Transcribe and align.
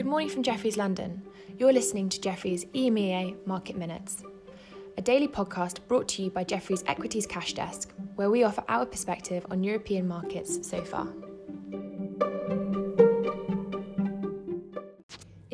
Good 0.00 0.06
morning 0.06 0.30
from 0.30 0.42
Jefferies 0.42 0.78
London. 0.78 1.20
You're 1.58 1.74
listening 1.74 2.08
to 2.08 2.18
Jefferies 2.22 2.64
EMEA 2.72 3.36
Market 3.46 3.76
Minutes, 3.76 4.22
a 4.96 5.02
daily 5.02 5.28
podcast 5.28 5.86
brought 5.88 6.08
to 6.08 6.22
you 6.22 6.30
by 6.30 6.42
Jefferies 6.42 6.82
Equities 6.86 7.26
Cash 7.26 7.52
Desk, 7.52 7.92
where 8.14 8.30
we 8.30 8.42
offer 8.42 8.64
our 8.66 8.86
perspective 8.86 9.44
on 9.50 9.62
European 9.62 10.08
markets 10.08 10.66
so 10.66 10.82
far. 10.82 11.06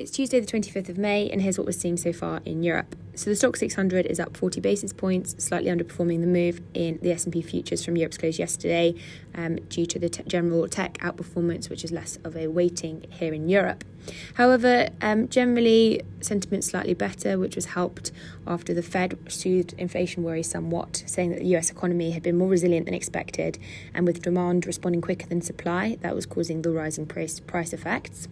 It's 0.06 0.14
Tuesday, 0.14 0.38
the 0.38 0.46
25th 0.46 0.88
of 0.88 0.98
May, 0.98 1.28
and 1.28 1.42
here's 1.42 1.58
what 1.58 1.66
we're 1.66 1.72
seeing 1.72 1.96
so 1.96 2.12
far 2.12 2.40
in 2.44 2.62
Europe. 2.62 2.94
So 3.16 3.28
the 3.28 3.34
Stoxx 3.34 3.56
600 3.58 4.06
is 4.06 4.20
up 4.20 4.36
40 4.36 4.60
basis 4.60 4.92
points, 4.92 5.34
slightly 5.44 5.68
underperforming 5.68 6.20
the 6.20 6.28
move 6.28 6.60
in 6.74 7.00
the 7.02 7.10
S&P 7.10 7.42
futures 7.42 7.84
from 7.84 7.96
Europe's 7.96 8.16
close 8.16 8.38
yesterday, 8.38 8.94
um, 9.34 9.56
due 9.68 9.84
to 9.84 9.98
the 9.98 10.08
general 10.08 10.68
tech 10.68 10.96
outperformance, 10.98 11.68
which 11.68 11.82
is 11.82 11.90
less 11.90 12.20
of 12.22 12.36
a 12.36 12.46
weighting 12.46 13.04
here 13.10 13.34
in 13.34 13.48
Europe. 13.48 13.82
However, 14.34 14.90
um, 15.02 15.26
generally 15.26 16.02
sentiment 16.20 16.62
slightly 16.62 16.94
better, 16.94 17.36
which 17.36 17.56
was 17.56 17.64
helped 17.64 18.12
after 18.46 18.72
the 18.72 18.82
Fed 18.84 19.18
soothed 19.26 19.74
inflation 19.76 20.22
worries 20.22 20.48
somewhat, 20.48 21.02
saying 21.06 21.30
that 21.30 21.40
the 21.40 21.56
US 21.56 21.68
economy 21.68 22.12
had 22.12 22.22
been 22.22 22.38
more 22.38 22.48
resilient 22.48 22.86
than 22.86 22.94
expected, 22.94 23.58
and 23.92 24.06
with 24.06 24.22
demand 24.22 24.66
responding 24.66 25.00
quicker 25.00 25.26
than 25.26 25.42
supply, 25.42 25.98
that 26.02 26.14
was 26.14 26.26
causing 26.26 26.62
the 26.62 26.70
rising 26.70 27.06
price 27.06 27.40
price 27.40 27.72
effects. 27.72 28.28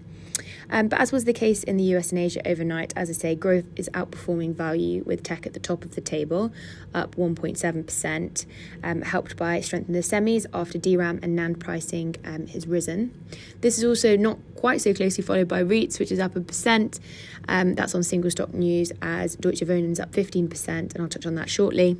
Um, 0.70 0.88
but 0.88 1.00
as 1.00 1.12
was 1.12 1.24
the 1.24 1.32
case 1.32 1.62
in 1.62 1.76
the 1.76 1.84
US 1.96 2.10
and 2.10 2.18
Asia 2.18 2.46
overnight, 2.46 2.92
as 2.96 3.10
I 3.10 3.12
say, 3.12 3.34
growth 3.34 3.64
is 3.76 3.88
outperforming 3.94 4.54
value 4.54 5.02
with 5.04 5.22
tech 5.22 5.46
at 5.46 5.54
the 5.54 5.60
top 5.60 5.84
of 5.84 5.94
the 5.94 6.00
table, 6.00 6.52
up 6.94 7.16
1.7%, 7.16 8.46
um, 8.82 9.02
helped 9.02 9.36
by 9.36 9.60
strength 9.60 9.88
in 9.88 9.94
the 9.94 10.00
semis 10.00 10.46
after 10.52 10.78
DRAM 10.78 11.20
and 11.22 11.38
NAND 11.38 11.60
pricing 11.60 12.16
um, 12.24 12.46
has 12.48 12.66
risen. 12.66 13.12
This 13.60 13.78
is 13.78 13.84
also 13.84 14.16
not 14.16 14.38
quite 14.56 14.80
so 14.80 14.94
closely 14.94 15.22
followed 15.22 15.48
by 15.48 15.62
REITs, 15.62 15.98
which 15.98 16.10
is 16.10 16.18
up 16.18 16.36
a 16.36 16.40
percent. 16.40 17.00
Um, 17.48 17.74
that's 17.74 17.94
on 17.94 18.02
single 18.02 18.30
stock 18.30 18.54
news 18.54 18.92
as 19.02 19.36
Deutsche 19.36 19.62
Wohnen's 19.62 20.00
up 20.00 20.12
15%, 20.12 20.68
and 20.68 20.96
I'll 20.98 21.08
touch 21.08 21.26
on 21.26 21.34
that 21.34 21.50
shortly. 21.50 21.98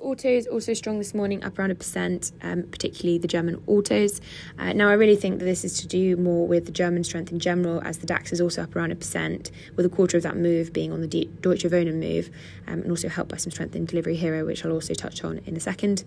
Autos 0.00 0.46
also 0.46 0.72
strong 0.72 0.98
this 0.98 1.14
morning, 1.14 1.44
up 1.44 1.58
around 1.58 1.70
a 1.70 1.74
percent, 1.74 2.32
um, 2.42 2.62
particularly 2.64 3.18
the 3.18 3.28
German 3.28 3.62
autos. 3.66 4.20
Uh, 4.58 4.72
now, 4.72 4.88
I 4.88 4.94
really 4.94 5.16
think 5.16 5.38
that 5.38 5.44
this 5.44 5.64
is 5.64 5.78
to 5.80 5.86
do 5.86 6.16
more 6.16 6.46
with 6.46 6.66
the 6.66 6.72
German 6.72 7.04
strength 7.04 7.30
in 7.30 7.38
general, 7.38 7.82
as 7.82 7.98
the 7.98 8.06
DAX 8.06 8.32
is 8.32 8.40
also 8.40 8.62
up 8.62 8.74
around 8.74 8.92
a 8.92 8.96
percent, 8.96 9.50
with 9.76 9.84
a 9.84 9.88
quarter 9.88 10.16
of 10.16 10.22
that 10.22 10.36
move 10.36 10.72
being 10.72 10.92
on 10.92 11.00
the 11.00 11.28
Deutsche 11.40 11.64
Wohnen 11.64 12.00
move, 12.00 12.30
um, 12.66 12.80
and 12.80 12.90
also 12.90 13.08
helped 13.08 13.30
by 13.30 13.36
some 13.36 13.50
strength 13.50 13.76
in 13.76 13.84
Delivery 13.84 14.16
Hero, 14.16 14.46
which 14.46 14.64
I'll 14.64 14.72
also 14.72 14.94
touch 14.94 15.22
on 15.22 15.38
in 15.44 15.56
a 15.56 15.60
second. 15.60 16.04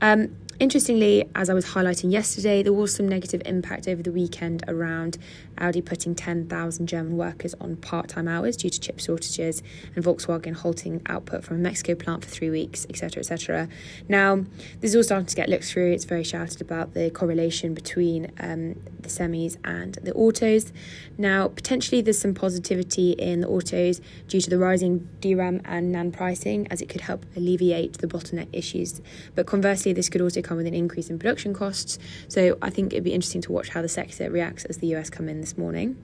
Um, 0.00 0.36
interestingly, 0.60 1.28
as 1.34 1.50
I 1.50 1.54
was 1.54 1.66
highlighting 1.66 2.12
yesterday, 2.12 2.62
there 2.62 2.72
was 2.72 2.94
some 2.94 3.08
negative 3.08 3.42
impact 3.44 3.88
over 3.88 4.02
the 4.02 4.12
weekend 4.12 4.62
around 4.68 5.18
Audi 5.58 5.82
putting 5.82 6.14
10,000 6.14 6.86
German 6.86 7.16
workers 7.16 7.54
on 7.60 7.76
part 7.76 8.08
time 8.08 8.28
hours 8.28 8.56
due 8.56 8.70
to 8.70 8.80
chip 8.80 9.00
shortages 9.00 9.62
and 9.96 10.04
Volkswagen 10.04 10.54
halting 10.54 11.02
output 11.06 11.44
from 11.44 11.56
a 11.56 11.60
Mexico 11.60 11.94
plant 11.94 12.24
for 12.24 12.30
three 12.30 12.50
weeks, 12.50 12.86
etc 12.88 13.23
etc. 13.30 13.68
Now, 14.08 14.44
this 14.80 14.90
is 14.90 14.96
all 14.96 15.02
starting 15.02 15.26
to 15.26 15.36
get 15.36 15.48
looked 15.48 15.64
through. 15.64 15.92
It's 15.92 16.04
very 16.04 16.24
shouted 16.24 16.60
about 16.60 16.94
the 16.94 17.10
correlation 17.10 17.74
between 17.74 18.30
um, 18.38 18.74
the 19.00 19.08
semis 19.08 19.56
and 19.64 19.94
the 20.02 20.12
autos. 20.14 20.72
Now, 21.16 21.48
potentially 21.48 22.00
there's 22.00 22.18
some 22.18 22.34
positivity 22.34 23.12
in 23.12 23.40
the 23.40 23.48
autos 23.48 24.00
due 24.28 24.40
to 24.40 24.50
the 24.50 24.58
rising 24.58 25.08
DRAM 25.20 25.60
and 25.64 25.94
NAND 25.94 26.12
pricing, 26.12 26.66
as 26.70 26.80
it 26.80 26.88
could 26.88 27.02
help 27.02 27.24
alleviate 27.36 27.98
the 27.98 28.06
bottleneck 28.06 28.48
issues. 28.52 29.00
But 29.34 29.46
conversely, 29.46 29.92
this 29.92 30.08
could 30.08 30.20
also 30.20 30.42
come 30.42 30.56
with 30.56 30.66
an 30.66 30.74
increase 30.74 31.10
in 31.10 31.18
production 31.18 31.54
costs. 31.54 31.98
So 32.28 32.58
I 32.60 32.70
think 32.70 32.92
it'd 32.92 33.04
be 33.04 33.14
interesting 33.14 33.42
to 33.42 33.52
watch 33.52 33.70
how 33.70 33.82
the 33.82 33.88
sector 33.88 34.30
reacts 34.30 34.64
as 34.64 34.78
the 34.78 34.94
US 34.94 35.10
come 35.10 35.28
in 35.28 35.40
this 35.40 35.56
morning. 35.56 35.96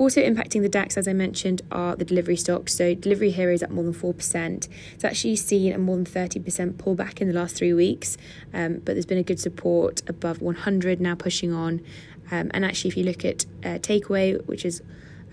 Also 0.00 0.22
impacting 0.22 0.62
the 0.62 0.68
DAX, 0.70 0.96
as 0.96 1.06
I 1.06 1.12
mentioned, 1.12 1.60
are 1.70 1.94
the 1.94 2.06
delivery 2.06 2.34
stocks. 2.34 2.74
So 2.74 2.94
Delivery 2.94 3.32
Hero 3.32 3.52
is 3.52 3.62
up 3.62 3.68
more 3.68 3.84
than 3.84 3.92
4%. 3.92 4.66
It's 4.94 5.04
actually 5.04 5.36
seen 5.36 5.74
a 5.74 5.78
more 5.78 5.94
than 5.94 6.06
30% 6.06 6.72
pullback 6.76 7.20
in 7.20 7.28
the 7.28 7.34
last 7.34 7.54
three 7.54 7.74
weeks, 7.74 8.16
um, 8.54 8.76
but 8.76 8.94
there's 8.94 9.04
been 9.04 9.18
a 9.18 9.22
good 9.22 9.38
support 9.38 10.00
above 10.08 10.40
100 10.40 11.02
now 11.02 11.14
pushing 11.14 11.52
on. 11.52 11.82
Um, 12.30 12.50
and 12.54 12.64
actually, 12.64 12.88
if 12.88 12.96
you 12.96 13.04
look 13.04 13.26
at 13.26 13.44
uh, 13.62 13.76
takeaway, 13.76 14.42
which 14.46 14.64
is 14.64 14.80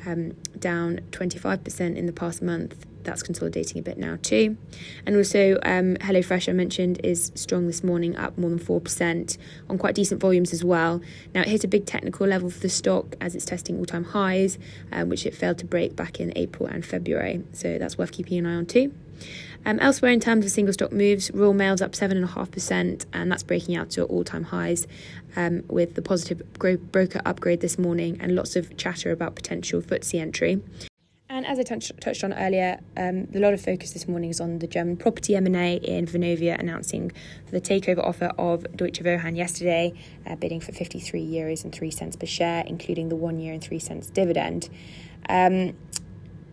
um, 0.05 0.33
down 0.59 0.99
25% 1.11 1.95
in 1.95 2.05
the 2.05 2.11
past 2.11 2.41
month, 2.41 2.85
that's 3.07 3.23
consolidating 3.23 3.79
a 3.79 3.81
bit 3.81 3.97
now 3.97 4.19
too. 4.21 4.57
And 5.05 5.15
also, 5.15 5.53
um, 5.63 5.95
HelloFresh, 5.95 6.47
I 6.47 6.51
mentioned, 6.51 7.01
is 7.03 7.31
strong 7.33 7.65
this 7.65 7.83
morning, 7.83 8.15
up 8.15 8.37
more 8.37 8.49
than 8.51 8.59
4% 8.59 9.37
on 9.69 9.77
quite 9.77 9.95
decent 9.95 10.21
volumes 10.21 10.53
as 10.53 10.63
well. 10.63 11.01
Now, 11.33 11.41
it 11.41 11.47
hit 11.47 11.63
a 11.63 11.67
big 11.67 11.85
technical 11.85 12.27
level 12.27 12.49
for 12.49 12.59
the 12.59 12.69
stock 12.69 13.15
as 13.19 13.33
it's 13.33 13.45
testing 13.45 13.79
all 13.79 13.85
time 13.85 14.03
highs, 14.03 14.59
um, 14.91 15.09
which 15.09 15.25
it 15.25 15.33
failed 15.33 15.57
to 15.59 15.65
break 15.65 15.95
back 15.95 16.19
in 16.19 16.31
April 16.35 16.69
and 16.69 16.85
February. 16.85 17.43
So 17.53 17.77
that's 17.79 17.97
worth 17.97 18.11
keeping 18.11 18.37
an 18.37 18.45
eye 18.45 18.55
on 18.55 18.65
too. 18.67 18.93
Um, 19.65 19.79
elsewhere, 19.79 20.11
in 20.11 20.19
terms 20.19 20.45
of 20.45 20.51
single 20.51 20.73
stock 20.73 20.91
moves, 20.91 21.31
Royal 21.31 21.53
Mail's 21.53 21.81
up 21.81 21.93
7.5%, 21.93 23.05
and 23.13 23.31
that's 23.31 23.43
breaking 23.43 23.75
out 23.75 23.89
to 23.91 24.03
all 24.03 24.23
time 24.23 24.43
highs 24.43 24.87
um, 25.35 25.63
with 25.67 25.95
the 25.95 26.01
positive 26.01 26.41
broker 26.53 27.21
upgrade 27.25 27.61
this 27.61 27.79
morning 27.79 28.17
and 28.19 28.35
lots 28.35 28.55
of 28.55 28.77
chatter 28.77 29.11
about 29.11 29.35
potential 29.35 29.81
FTSE 29.81 30.19
entry. 30.19 30.61
And 31.37 31.45
as 31.45 31.59
I 31.59 31.63
touched 31.63 32.23
on 32.23 32.33
earlier, 32.33 32.79
um, 32.97 33.27
a 33.31 33.37
lot 33.37 33.53
of 33.53 33.61
focus 33.61 33.91
this 33.91 34.07
morning 34.07 34.31
is 34.31 34.41
on 34.41 34.57
the 34.57 34.65
German 34.65 34.97
property 34.97 35.35
M&A 35.35 35.75
in 35.75 36.07
Vonovia 36.07 36.59
announcing 36.59 37.11
the 37.51 37.61
takeover 37.61 38.03
offer 38.03 38.31
of 38.39 38.65
Deutsche 38.75 39.03
Wohnen 39.03 39.37
yesterday, 39.37 39.93
uh, 40.25 40.35
bidding 40.35 40.59
for 40.59 40.71
53 40.71 41.23
euros 41.23 41.63
and 41.63 41.71
3 41.71 41.91
cents 41.91 42.15
per 42.15 42.25
share, 42.25 42.63
including 42.65 43.09
the 43.09 43.15
1 43.15 43.37
year 43.37 43.53
and 43.53 43.63
3 43.63 43.77
cents 43.77 44.07
dividend. 44.09 44.67
Um, 45.29 45.77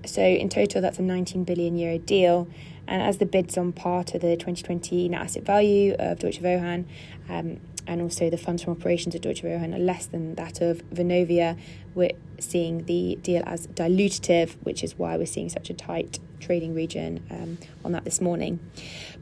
so 0.06 0.22
in 0.22 0.48
total, 0.48 0.81
that's 0.81 0.98
a 0.98 1.03
19 1.03 1.44
billion 1.44 1.76
euro 1.76 1.98
deal. 1.98 2.48
And 2.87 3.03
as 3.03 3.19
the 3.19 3.26
bids 3.26 3.56
on 3.56 3.72
par 3.72 4.04
to 4.04 4.19
the 4.19 4.37
2020 4.37 5.09
net 5.09 5.22
asset 5.22 5.44
value 5.44 5.94
of 5.98 6.19
Deutsche 6.19 6.41
Wohnen, 6.42 6.84
um, 7.28 7.60
and 7.87 8.00
also 8.00 8.31
the 8.31 8.38
funds 8.38 8.62
from 8.62 8.72
operations 8.72 9.15
at 9.15 9.22
Deutsche 9.22 9.42
Wohnen 9.42 9.75
are 9.75 9.78
less 9.78 10.06
than 10.06 10.34
that 10.37 10.60
of 10.60 10.78
Vonovia. 10.91 11.59
We're 11.94 12.12
seeing 12.38 12.84
the 12.84 13.19
deal 13.22 13.42
as 13.47 13.66
dilutive, 13.69 14.56
which 14.62 14.82
is 14.82 14.98
why 14.98 15.16
we're 15.16 15.26
seeing 15.26 15.48
such 15.48 15.70
a 15.70 15.75
tight 15.75 16.19
trading 16.41 16.75
region 16.75 17.25
um, 17.31 17.59
on 17.84 17.92
that 17.92 18.04
this 18.04 18.21
morning. 18.21 18.59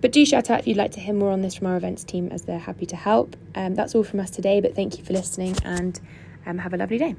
But 0.00 0.12
do 0.12 0.24
shout 0.24 0.50
out 0.50 0.60
if 0.60 0.66
you'd 0.66 0.76
like 0.76 0.92
to 0.92 1.00
hear 1.00 1.14
more 1.14 1.30
on 1.30 1.42
this 1.42 1.54
from 1.54 1.66
our 1.68 1.76
events 1.76 2.04
team, 2.04 2.28
as 2.28 2.42
they're 2.42 2.58
happy 2.58 2.86
to 2.86 2.96
help. 2.96 3.36
Um, 3.54 3.74
that's 3.74 3.94
all 3.94 4.04
from 4.04 4.20
us 4.20 4.30
today, 4.30 4.60
but 4.60 4.74
thank 4.74 4.98
you 4.98 5.04
for 5.04 5.12
listening 5.12 5.56
and 5.64 6.00
um, 6.46 6.58
have 6.58 6.74
a 6.74 6.76
lovely 6.76 6.98
day. 6.98 7.16